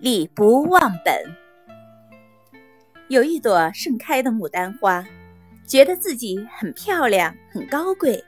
[0.00, 1.14] 礼不忘本。
[3.08, 5.06] 有一朵盛开的牡丹花，
[5.66, 8.24] 觉得自己很漂亮、很高贵，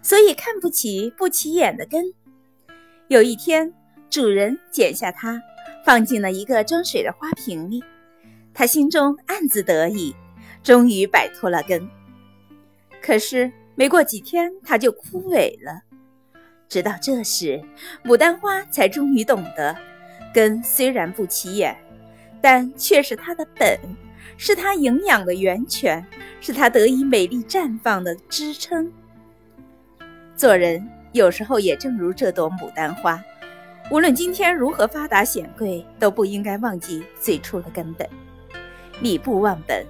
[0.00, 2.14] 所以看不起不起眼的根。
[3.08, 3.70] 有一天，
[4.08, 5.42] 主人剪下它，
[5.84, 7.84] 放进了一个装水的花瓶里，
[8.54, 10.16] 他心中暗自得意，
[10.62, 11.86] 终于摆脱了根。
[13.02, 15.82] 可是没过几天，它就枯萎了。
[16.66, 17.62] 直到这时，
[18.04, 19.76] 牡丹花才终于懂得。
[20.32, 21.76] 根虽然不起眼，
[22.40, 23.78] 但却是它的本，
[24.36, 26.04] 是它营养的源泉，
[26.40, 28.90] 是它得以美丽绽放的支撑。
[30.36, 33.22] 做人有时候也正如这朵牡丹花，
[33.90, 38.08] 无论今天如何发达显贵，都不应该忘记最初的根本。
[39.00, 39.84] 礼不忘本，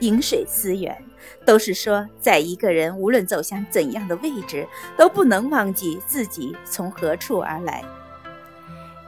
[0.00, 0.96] 饮水思源，
[1.44, 7.84] 都是说，在一个人无论走向怎样的位置，都不能忘记自己从何处而来。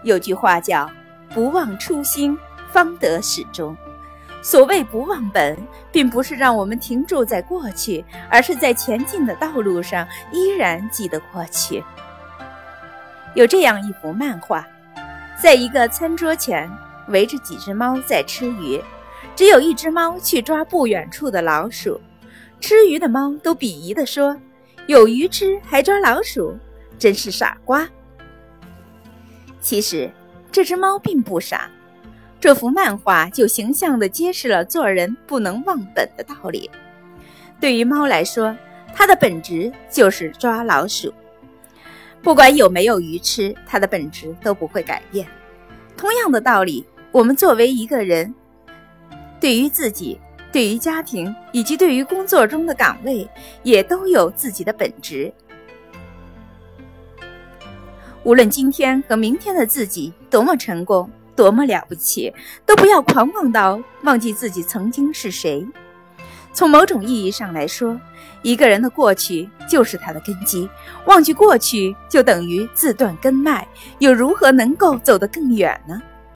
[0.03, 0.91] 有句话叫
[1.35, 2.37] “不忘初心，
[2.71, 3.77] 方得始终”。
[4.41, 5.59] 所谓不忘本，
[5.91, 11.83] 并不是让我们停驻在过去，而是在前进的道路上依然记得过去。
[13.35, 14.65] 有这样一幅漫画，
[15.43, 16.71] 在一个餐桌前，
[17.09, 18.81] 围着几只猫在吃鱼，
[19.35, 22.01] 只有一只猫去抓不远处的老鼠。
[22.61, 24.37] 吃鱼的猫都鄙夷地说
[24.87, 26.57] ：“有鱼吃还抓老鼠，
[26.97, 27.89] 真是傻瓜。”
[29.61, 30.11] 其实，
[30.51, 31.71] 这只猫并不傻。
[32.41, 36.71] 这幅漫画就形象地揭示了做人不能忘本的道理。
[37.61, 38.57] 对于猫来说，
[38.95, 41.13] 它的本质就是抓老鼠。
[42.23, 45.27] 不管有没有鱼吃，它的本质都不会改变。
[45.97, 48.33] 同样的道理，我们作为一个人，
[49.41, 50.21] 对于自己、
[50.53, 53.29] 对于家庭以及对于工作中的岗位，
[53.65, 55.33] 也都有自己的本质。
[58.29, 62.31] 无论今天和明天的自己多么成功，多么了不起，
[62.67, 65.67] 都不要狂妄到忘记自己曾经是谁。
[66.53, 67.99] 从某种意义上来说，
[68.43, 70.69] 一个人的过去就是他的根基，
[71.07, 73.67] 忘记过去就等于自断根脉，
[73.99, 75.99] 又如何能够走得更远呢？